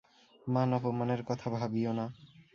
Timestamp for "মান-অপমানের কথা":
0.47-1.47